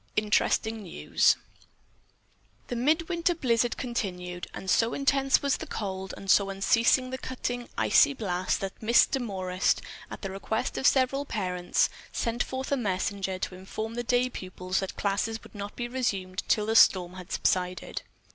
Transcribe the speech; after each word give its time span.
INTERESTING 0.15 0.81
NEWS 0.81 1.35
The 2.69 2.75
midwinter 2.75 3.35
blizzard 3.35 3.77
continued, 3.77 4.47
and 4.51 4.67
so 4.67 4.95
intense 4.95 5.43
was 5.43 5.57
the 5.57 5.67
cold 5.67 6.11
and 6.17 6.27
so 6.31 6.49
unceasing 6.49 7.11
the 7.11 7.19
cutting, 7.19 7.69
icy 7.77 8.15
blast 8.15 8.61
that 8.61 8.81
Miss 8.81 9.05
Demorest, 9.05 9.79
at 10.09 10.23
the 10.23 10.31
request 10.31 10.75
of 10.79 10.87
several 10.87 11.23
parents, 11.23 11.87
sent 12.11 12.41
forth 12.41 12.71
a 12.71 12.77
messenger 12.77 13.37
to 13.37 13.53
inform 13.53 13.93
the 13.93 14.01
day 14.01 14.27
pupils 14.27 14.79
that 14.79 14.97
classes 14.97 15.43
would 15.43 15.53
not 15.53 15.75
be 15.75 15.87
resumed 15.87 16.41
until 16.45 16.65
the 16.65 16.75
storm 16.75 17.13
had 17.13 17.31
subsided. 17.31 18.01